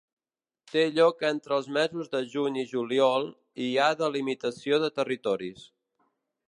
Té 0.75 0.85
lloc 0.93 1.19
entre 1.29 1.53
els 1.57 1.67
mesos 1.75 2.09
de 2.15 2.21
juny 2.31 2.57
i 2.63 2.65
juliol, 2.73 3.29
i 3.67 3.69
hi 3.73 3.79
ha 3.85 3.93
delimitació 4.03 4.85
de 4.87 4.93
territoris. 5.01 5.69